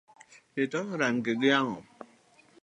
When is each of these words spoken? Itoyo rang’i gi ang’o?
Itoyo 0.63 0.93
rang’i 1.01 1.31
gi 1.41 1.49
ang’o? 1.59 1.77